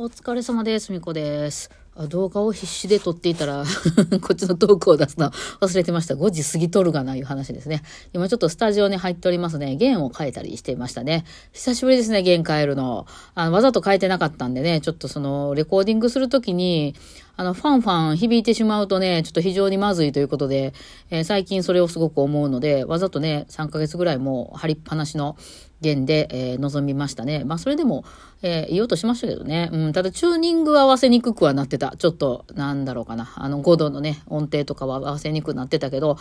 [0.00, 0.92] お疲れ様です。
[0.92, 1.72] みこです。
[1.96, 3.64] あ動画を必死で撮っていたら、
[4.22, 6.14] こっちのトークを出すの忘れてました。
[6.14, 7.82] 5時過ぎとるがないう話ですね。
[8.12, 9.74] 今ちょっとスタジオに入っておりますね。
[9.74, 11.24] 弦を変えたりしていましたね。
[11.52, 13.06] 久しぶりですね、弦変えるの。
[13.34, 16.94] あの、わざと変えてなかったんでね、ちょっとその、レコーディングするときに、
[17.40, 20.74] あの、ファンファン響いてしまうとね、ちょっと非常にまずいということで、
[21.10, 25.36] えー最近それをすごく思うので、わざとね、3ヶ月ぐらいもう張りっぱなしの
[25.80, 27.44] 弦で、えー臨みましたね。
[27.44, 28.04] まあ、それでも、
[28.42, 29.70] えー言おうとしましたけどね。
[29.72, 31.94] うん、ただチューニングは合わせにくくはなってた。
[31.96, 33.32] ちょっと、なんだろうかな。
[33.36, 36.16] あの、5度のね、音程とかは合わせにくくなってたけど、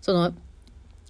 [0.00, 0.32] その、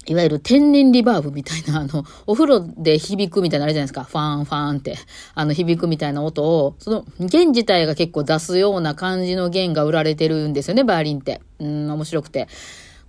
[0.07, 4.03] いわゆる天然リバーブみたいな、あの、お風呂で響くみたいなあるじゃないですか。
[4.03, 4.97] ファンファンって、
[5.33, 11.41] あの、響くみたいな音を、その、弦自体が結構出すような感じの弦が売られてるんですよね、バイオリンって。
[11.59, 12.47] うん、面白くて。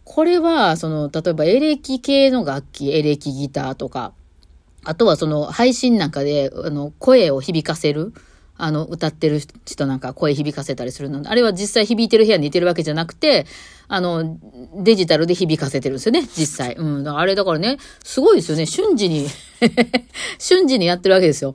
[0.05, 4.13] これは、その、例えばエレキ系の楽器、エレキギターとか、
[4.85, 8.15] あとはその配信なんかで、あの、声を響かせる。
[8.59, 11.23] あの、歌ってる人なんか声響かせたりするの。
[11.29, 13.47] あれは実際響いてる部屋にいてるわけじゃなくて、
[13.89, 14.39] あの、
[14.83, 16.75] デジタルで響かせてるんですよね、実際。
[16.75, 17.09] うん。
[17.09, 18.67] あれだからね、すごいですよね。
[18.67, 19.27] 瞬時に
[20.39, 21.55] 瞬時にやってるわけですよ。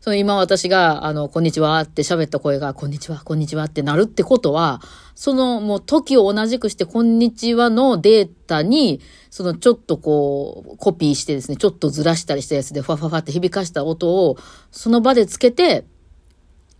[0.00, 4.80] その今私が、あの、こんにちはって喋った声が、こんにちは、こんにちはってなるってことは、
[5.14, 14.38] そのもう時を同じくして、こんにちはのデータに、そのちょっとこう、コピーしてですね、ちょっとずらしたりしたやつで、ファファファって響かした音を、
[14.70, 15.84] その場でつけて、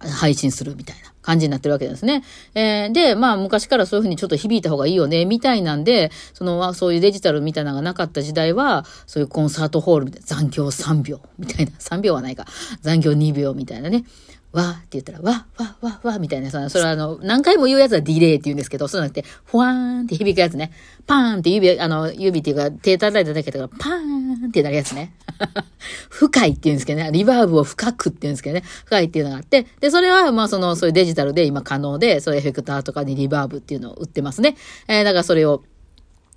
[0.01, 2.23] 配信するみたいな感じになってるわけですね。
[2.55, 12.47] えーで、まあ昔からそういうふうにちょっと響いた方がいいよね、みたいなんで、その、そういうデジタルみたいなのがなかった時代は、そういうコンサートホールみたいな、残響3秒みたいな、 3秒はないか、
[12.83, 14.05] 残響2秒みたいなね。
[14.53, 20.73] わーって言ったら、わ、わ、わ、わ、みたいな、そのそれはあの、何回も言うやつはディレイって言うんですけど、そうじゃなくて、ふわーんって響くやつね。
[21.07, 24.20] パーンって指、あの、指っていうか、手叩いただけだから、パーン
[24.51, 25.15] ってなるやつね。
[26.11, 27.11] 深いって言うんですけどね。
[27.13, 28.63] リバーブを深くって言うんですけどね。
[28.85, 29.67] 深いっていうのがあって。
[29.81, 34.57] で、それは、まあ、その、そういうデジタルで今可能で、そういうエフェクターとかにリバーブっていうのを売ってますね。
[34.89, 35.63] えーだからそれを、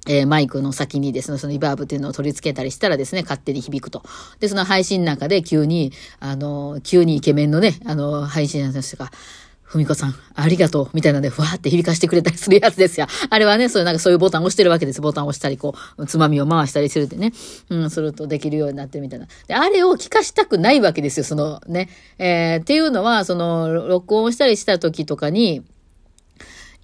[0.08, 4.04] えーマイクの先にですね、そのリバーブっていうのを取り付けたりしたらですね、勝手に響くと。
[4.40, 9.12] で、その配信なんかで急に、あの、急にイケメンのね、あの、配信者の人が、
[9.74, 13.08] ふみこさん、ありがとう、みたいなので、ふわーって響かしてくれたりするやつですよ。
[13.28, 15.02] あれはね、そういうなんかそういうボタンを押してるわけです。
[15.02, 17.34] ボタンを押したり、こう、つまみを回したりするってね。
[17.72, 19.26] うん、するとできるようになってるみたいな。
[19.48, 21.90] で、あれを聞かしたくないわけですよ、そのね。
[22.20, 25.64] えーっていうのは、その、録音したりした時とかに、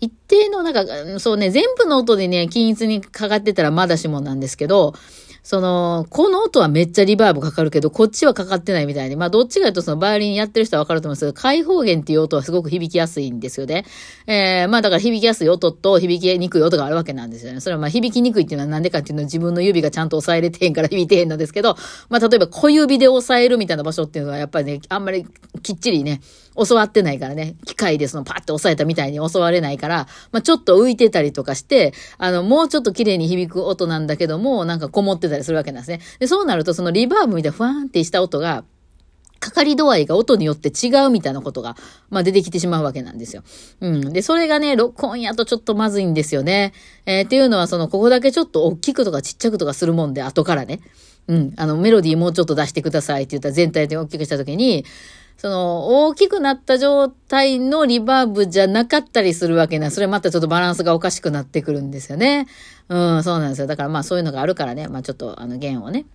[0.02, 4.96] 一定の、なんか、そうね、全部の音でね、均一にかかってたらまだしもなんですけど、
[5.44, 9.16] その、この音はめっちゃリバーブかかるけど、こっちはかかってないみたいに。
[9.16, 13.86] まあ、どっちかというと、その、バイオリンやってる人はわかると思うんですけど、開放弦っていう音はすごく響きやすいんですよね。
[14.28, 17.62] えー、まあ、だから響きやすい音と響きにくい音があるわけなんですよね。
[17.62, 21.76] それはまあ、響きにくいっていうのはなんでかっていうのは自分の指がちゃんと押さえれてへんから響いてへんのですけど、
[22.10, 25.26] まあ、例えば小指で押さえるみたいな場所っていうのは、やっぱりね、あんまり
[25.64, 26.22] きっちりね、
[26.68, 36.02] 教わってないからね、機械でそのパッて押さえたみたいに教われないから、まあ、ちょっと浮いてたりとかして、あの、もうちょっと綺麗に響く音なんだけども、なんかこもってたりするわけなんですね。
[36.20, 38.64] で、そうなるとそのリバーブみたいなふわーんってした音が、
[39.40, 41.78] かかり度合いが音によって違うみたいなことが、
[42.10, 43.44] まあ、出てきてしまうわけなんですよ。
[43.80, 44.14] うん。
[44.14, 46.74] で、それがね、録音やとちょっとまずいんですよね。
[47.06, 50.82] えーっていうのは、その、ここだけちょっと大きくとかちっちゃくとかするもんで、後からね。
[51.28, 51.54] うん。
[51.56, 54.84] あの、メロディーもうちょっと出してくださいって言ったら全体で大きくしたときに、
[55.40, 59.90] その、大きくなった状態のリバーブじゃなかったりするわけな。
[59.90, 62.46] それまたちょっとバランスがおかしくなってくるんですよね。
[62.90, 63.68] うん、そうなんですよ。
[63.68, 66.06] だからまあそういうのがあるからね、まあちょっとあの弦をね、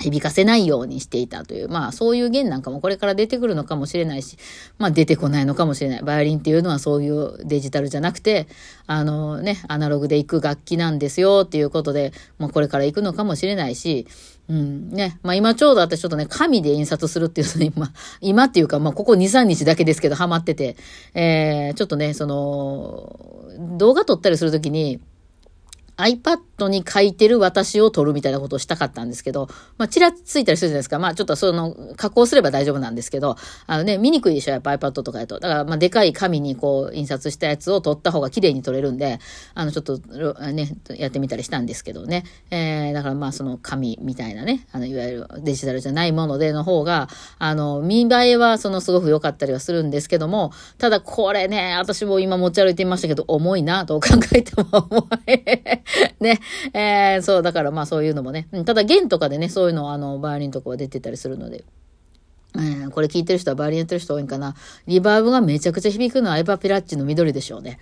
[0.00, 4.38] 響かせないようにしていたという、まあそういう弦なんかもこれから出てくるのかもしれないし、
[4.78, 6.02] まあ出てこないのかもしれない。
[6.02, 8.46] バイオリンっていうのはそういうデジタルじゃなくて、
[8.86, 14.06] あのね、アナログで行く楽器なんですよっていうことで、まあこれから行くのかもしれないし、
[14.48, 15.18] うん、ね。
[15.22, 20.76] まあ今ちょうど私ちょっとね、紙で印刷するっていうのに、 今、今っていうか、まあここ2、3日だけですけどハマってて、
[21.14, 23.18] えー、ちょっとね、その、
[23.76, 25.00] 動画撮ったりするときに、
[25.96, 29.48] iPad に書いてる私を撮るみたいなことをしたかったんですけど、
[29.78, 30.98] まあ、ちらついたりするじゃないですか。
[30.98, 33.36] まあ、ちょっとその、加工すれば大丈夫なんですけど、
[33.66, 35.38] あのね、見にくいでしょ、やっぱ iPad とかやと。
[35.40, 39.18] だから、まあ、でかい紙にこう、印刷したやつを撮った方が綺麗に撮れるんで、
[39.54, 39.98] あの、ちょっと、
[40.52, 42.24] ね、やってみたりしたんですけどね。
[42.50, 47.08] えー、だからまあ、その紙みたいなね、あの、いわゆるデジタルじゃないものでの方が、
[47.38, 55.85] あの、見栄えはその、すごく良かったりはするんですけども、ただこれね、私も今持ち歩いてみましたけど、重いな、と考えても重い。
[56.20, 56.40] ね。
[56.72, 58.48] えー、そう、だからまあそういうのもね。
[58.64, 61.64] ただ弦とかでね、そういうのあの、バイオリンとかは出てたりするので。
[62.54, 64.54] えー、これ聞いてる人はバイオリンやってる人多いんかな。
[64.86, 67.78] リバーブがめちゃくちゃ響くのはエヴァピラッチの緑でしょうね。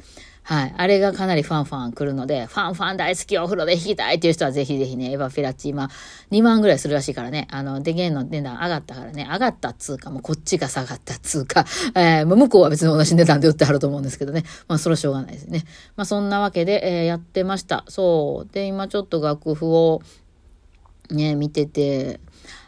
[0.46, 0.74] はい。
[0.76, 5.88] あれがかなりファンファン来るので、ファンファン大好きお風呂で弾きたいっていう人はぜひぜひね、エヴァピラッチ今
[6.32, 7.48] 2万ぐらいするらしいからね。
[7.50, 11.64] あの、電源の値段上がったからね、上がったっつうか、もうこっちが下がったっつうか、
[11.96, 14.44] えー、向こうは別に同じ値段で売ってはると思うんですけどね。
[14.68, 15.64] まあ、それはしょうがないですね。
[15.96, 17.86] まあ、そんなわけで、えー、やってました。
[17.88, 18.52] そう。
[18.52, 20.02] で、今ちょっと楽譜を
[21.10, 22.20] ね、見てて、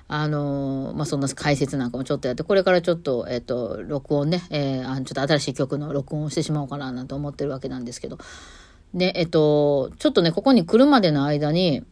[0.08, 8.19] あのまあ、そんな解説なんかもちょっとやって、これからちょっと、えっ、と、録音ね、えー、あちょっと新しい曲の録音をしてしまおうかななんて思ってるわけなんですけど、
[8.94, 11.82] で、えっ、と、ちょっとね、ここに来るまでの間に、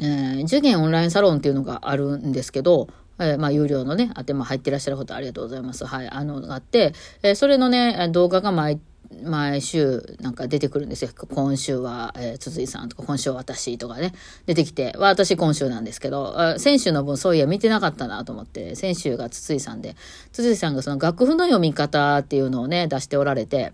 [0.00, 5.84] えー、受験オンラインサロンっていうのがあるんですけど、えー、まあ、有料のね、あて、まあ、入ってらっしゃることありがとうございます。
[5.84, 6.92] はい、あの、があって、
[7.22, 8.80] えー、それのね、動画が毎
[9.22, 11.10] 毎週なんか出てくるんですよ。
[11.30, 14.12] 今週は、えー、筒井さんとか、今週は私とかね、
[14.46, 19.96] 出てきて、私今週なんですけど、先週の分そういや見てなかったなと思って、先週が筒井さんで、
[20.32, 23.72] 筒井さんがその楽譜の読み方っていうのをね、出しておられて、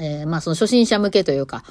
[0.00, 1.62] えー、まあその初心者向けというか、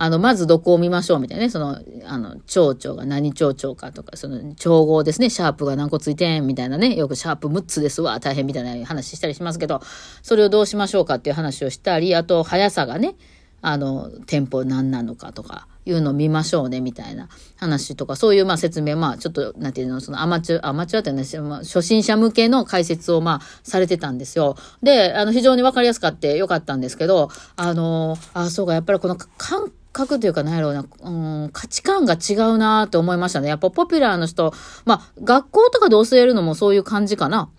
[0.00, 9.82] あの、まずどこを見ましょうみたいなね、その、あの、蝶々が何蝶々かとか、その、調合ですね、シャープが何個ついてんみたいなね、よくシャープ6つですわ、大変みたいな話したりしますけど、
[10.22, 13.16] それをどうしましょうかっていう話をしたり、あと、速さがね、
[13.60, 24.56] あの、テンポ何なのかとか、いうのを見ましょうね、みたいな話とか、そういうまあ説明、まあちょっと、なんていうの、そのアマチュア、アマチュアってね、ま、初心者向けの解説をまあされてたんですよ。
[24.82, 33.48] で、あの、非常にわかりやすかってよかったんですけど、あの、あ、そうか、やっぱりこの感覚というか、なんやろうな、うん、価値観が違うなって思いましたね。
[33.48, 34.54] やっぱポピュラーの人、
[34.84, 37.50] まあ、学校とかで教えるのもそういう感じかな。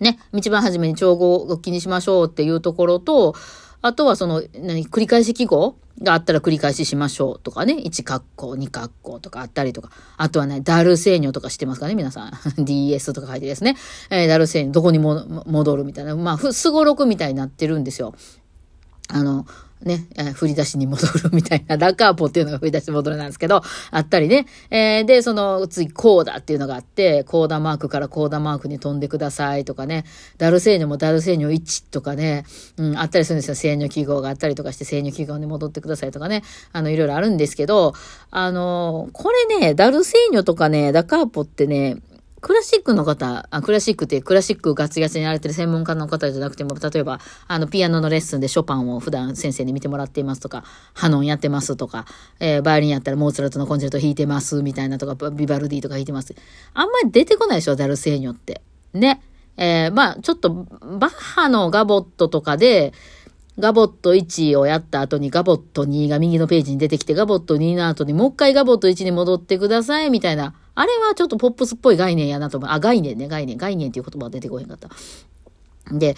[0.00, 3.34] ね、一番初めに調合を気にしましょうっていうところと、
[3.82, 12.32] あとはその、何、繰り返し記号があったら繰り返ししましょうとかね、1括弧、2括弧とかあったりとか、あとはね、ダルセーニョとか知ってますかね、皆さん。
[12.64, 13.76] DS とか書いてですね、
[14.10, 18.14] えー、ダルセーニョ、どこにも戻るみたいな、まあ、すごろくみたいになってるんですよ。
[19.08, 19.46] あの、
[19.84, 24.46] ねえ、振り出しに戻るみたいな、ラカーポっていうのが振り出しに戻るなんですけど、あったりね。
[24.70, 30.04] えー、で、その、次、コーダっていうのがあって、コーダマークからコーダマークに飛んでくださいとかね、
[30.38, 32.44] ダルセーニョもダルセーニョ1とかね、
[32.76, 33.54] うん、あったりするんですよ。
[33.54, 36.42] 制御記号があったりとかして、制御記号に戻ってくださいとかね、
[36.72, 37.94] あの、いろいろあるんですけど、
[38.30, 41.96] あの、これね、ダルセーニョとかね、ラカーポってね、
[42.42, 52.04] クラシックの方、あクラシックってクラシックガツガツにやられてる専門家の方じゃなくても、例えば、あの、ピアノのレッスンでショパンを普段先生に見てもらっていますとか、ハノンやってますとか、
[52.40, 56.34] えー、バイオリンやったらモーツァルトのコンチェルト弾いてますみたいなとか、ビバルディとか弾いてます。
[56.74, 58.60] あんまり出てこないでしょ、ダルセーニョって。
[58.92, 59.22] ね。
[59.56, 62.92] えー、まあ、ちょっと、バッハのガボットとかで、
[63.56, 70.54] ガボット1をやった後にガボット2が右のページに出てきて、ガボット2の後にもう一回ガボット1に戻ってください、みたいな。
[70.74, 72.70] あれはちょっとポップスっぽい概念やなと思う。
[72.70, 73.56] あ、概念ね、概念。
[73.56, 74.88] 概念っていう言葉が出てこへんかった。
[75.90, 76.14] で、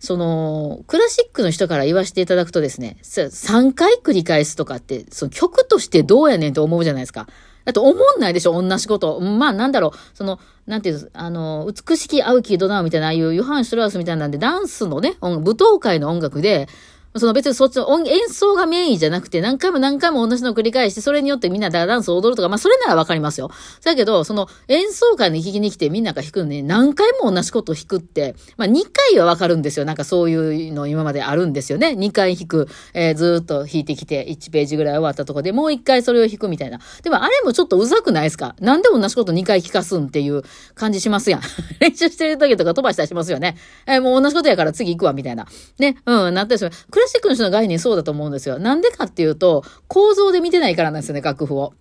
[0.00, 7.28] その、クラシックの人から言わせていただくとですね、3回繰り返すとかって、その曲としてどうやねんと思うじゃないですか。
[7.64, 9.20] だって思んないでしょ同じこと。
[9.20, 16.68] まあなんだろう、その、なんていう、あの、美しき青きドナウみたいな、ああいうヨハン・シュラウスみたいなんで、ダンスのね、舞踏会の音楽で、
[17.16, 23.52] その別にそっちの音演奏がメインじゃなくて、何回も何回も同じのを繰り返して、それによってみんなダンスを踊るとか、まあそれならわかりますよ。
[23.84, 28.82] だけど、その演奏会に弾きに来てみんなが弾くのに、何回も同じことを弾くって、まあ2
[29.12, 29.84] 回はわかるんですよ。
[29.84, 31.90] なんかそういうの今まであるんですよね。
[31.90, 36.80] 2回弾く、えー、ずっと弾いてきて、1ページぐらい終わったとこでもう1回それを弾くみたいな。
[37.04, 38.56] でもあれもちょっとうざくないですか？
[38.58, 40.42] なんで同じこと2回弾かすんっていう
[40.74, 41.42] 感じしますやん。
[41.78, 43.56] 練習してる時とか飛ばしたりしますよね。
[43.86, 45.46] えー、もう同じことやから次行くわ、みたいな。
[45.78, 45.96] ね。
[46.06, 46.86] うん、なったりします。
[47.04, 48.58] ラシックの人の概念そうだと思うんですよ。
[48.58, 51.74] なんでかっていうと、構造で見てないからなんですよね、楽譜を。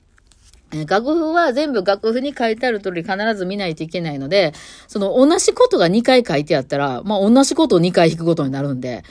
[0.87, 4.53] 楽譜は全部楽譜に書いてある通り必ず見ないといけないので、
[4.87, 9.03] その同じことが2回書いてあったら、まあ同じことを2回弾くことになるんで、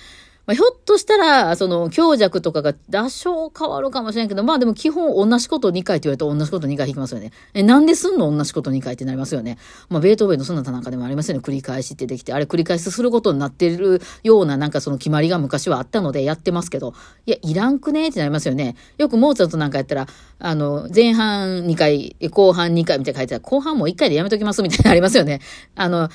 [0.45, 7.31] まあ、ひょっとしたら、その、強弱とかが多少変わるかもしれんけど、まあでも基本同じこと2回って言われたら同じこと2回弾きますよね。
[7.55, 9.59] え、なんですんの同じこと2回ってなりますよね。
[9.89, 11.43] まあ、ベートーベンのそなたなんかでもありますよね。
[11.43, 16.93] 繰り返しってできて、あれ繰り返しすることになってるようななんかその決まりが昔はあったのでやってますけど、
[17.27, 18.75] いや、いらんくねってなりますよね。
[18.99, 20.09] よくモーツァルトなんかやったら、
[20.41, 25.41] あの、前半2回、後半2回みたいな書いてある後半も1回でやめときますみたいなありますよね。
[25.77, 26.09] あの、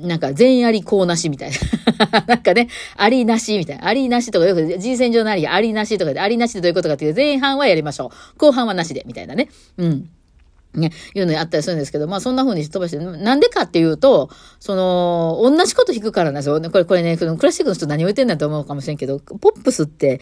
[0.00, 2.24] なんか前あり後なしみたいな。
[2.26, 3.65] なんかね、ありなしみたいな。
[3.74, 8.38] ありなしとかよく人選上のあり、ありなしとかで、ありなしでどういうことかっていう前半はやりましょう。
[8.38, 9.48] 後半はなしで、みたいなね。
[9.76, 10.10] うん。
[10.74, 14.30] ね、いうのにあったりするんですけど、まあそんな風に飛ばして、なんでかっていうと、
[14.60, 16.60] その、同じこと弾くからなんですよ。
[16.60, 20.20] これ、これね、クラシックの人何を言ってんだと思うかもしれんけど、ポップスって、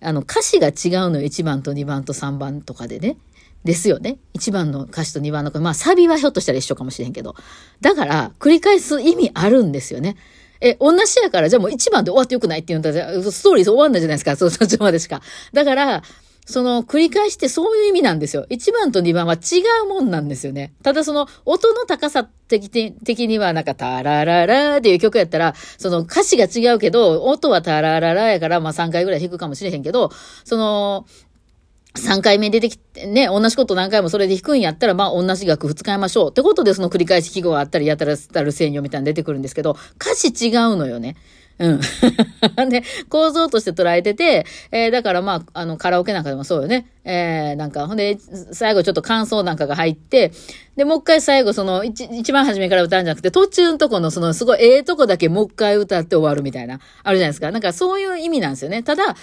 [0.00, 0.70] あの、歌詞が違
[1.06, 1.26] うのよ。
[1.26, 3.16] 1番と2番と3番とかでね。
[3.64, 4.18] ですよね。
[4.34, 5.62] 1番の歌詞と2番の歌詞。
[5.62, 7.34] まあ、サビはひょっとしたら一緒かもしれんけど。
[7.80, 10.16] だから、繰り返す意味あるんですよね。
[10.60, 12.92] え、同じやから、じゃあもう1番で終わってよくないって言うんだ
[13.30, 14.36] ストーリー終わんないじゃないですか。
[14.36, 15.20] そ、そっちまでしか。
[15.52, 16.02] だから、
[16.46, 18.46] その繰り返してそういう意味なんですよ。
[18.50, 20.74] 1番と2番は違うもんなんですよね。
[20.82, 30.10] ただその音の高さ的的にはなんかタラララっていう曲やったら、その歌詞が違うけど、音はタラララやからまあ3回ぐらい弾くかもしれへんけど、
[30.44, 31.06] その、
[31.96, 36.30] 3回目出てきて、ね、同じこと何回もそれで弾くんやったら、まあ同じ楽譜使いましょう。
[36.30, 41.16] ってことでその繰り返し記号があったり、やたらたる専用みたいなの出てくるんですけど、歌詞違うのよね。
[41.58, 41.80] うん。
[42.68, 46.88] で、構造として捉えてて、えー、だからまあ、あの、カラオケなんかでもそうよね。
[47.04, 48.18] えー、なんか、ほんで、
[48.52, 50.32] 最後ちょっと感想なんかが入って、
[50.76, 57.52] で、もう一回最後その、一、番初めから歌うんじゃなくて、途中のとこのその、すごいええとこだけもう一回歌って終わるみたいな、あるじゃないですか。
[57.52, 58.82] なんかそういう意味なんですよね。
[58.82, 59.14] ただ、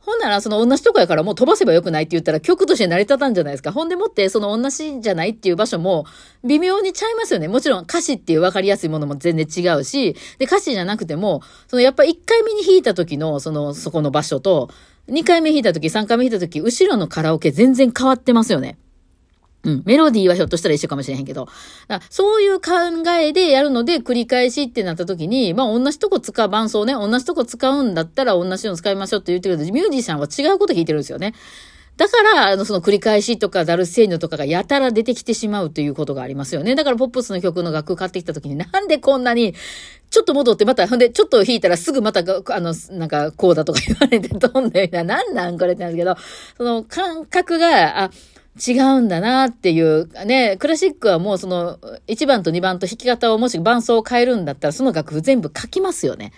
[0.00, 3.70] ほんなら、その同じとこやからもう飛ばせばよくないって言ったら曲として成り立たんじゃないですか。
[3.70, 6.06] ほんでもって、その同じじゃないっていう場所も
[6.42, 7.48] 微妙にちゃいますよね。
[7.48, 14.70] もちろん歌詞っていう分かりやすいものも全然違うし、で、歌詞じゃなくても、そのやっぱ1回目に弾いた時の、その、そこの場所と、
[15.08, 18.78] 2回目弾いた時、3回目弾いた時、後ろのカラオケ全然変わってますよね。
[19.62, 19.82] うん。
[19.84, 21.48] メロディーはひょっとしたら一緒かもしれへんけど。
[21.88, 22.70] だそういう考
[23.10, 31.34] えでやるので繰り返しってなった時に、まあ同じとこ使う伴奏ね、同じとこ使うんだったら同じの使いましょうって言ってるけど、ミュージシャンは違うこと弾いてるんですよね。
[32.00, 36.74] だから、あの、その繰り返しとかダルセーニョとかがやたら出てきてしまうということがありますよね。
[36.74, 39.54] だからポップスの曲の楽譜買ってきた時になんでこんなに、
[40.08, 46.16] ちょっと戻ってまた、ほんで、ちょっと弾いたらすぐまた、あの、なんか、こうだとか言われて飛んで、 なんなんこれってなんですけど、
[46.56, 48.10] その感覚が、あ、
[48.58, 51.78] 違うんだなっていう、ね、クラシックはもうその
[52.08, 56.32] 1番と2番と弾き方をもし伴奏を変えるんだったらその楽譜全部書きますよね。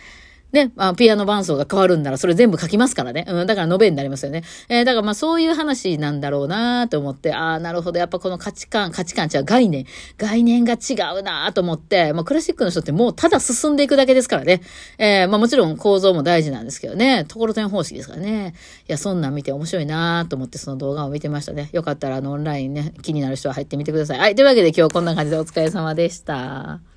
[0.53, 3.25] ね、あピアノ伴奏が変わるんならそれ全部書きますからね。
[3.27, 4.43] うん、だから延べになりますよね。
[4.69, 7.99] えー、だからまあそういう話なんだろうなと思って、ああ、なるほど。
[7.99, 9.87] やっぱこの価値観、価値観違う概念、
[10.19, 14.61] 概念が違うなと思って、まあクラシックの人ってもうただ進んでいくだけですからね。
[14.99, 17.25] えー、まあもちろん構造も大事なんですけどね。
[17.25, 18.55] ところてん方式ですからね。
[18.89, 21.71] いや、そんなん見て面白いなと思ってその動画を見てましたね。
[21.73, 24.19] よかったらあのオンラインね、気になる人は入ってみてください。
[24.19, 24.35] はい。
[24.35, 26.92] というわけで今日こんな感じでお疲れ様でした。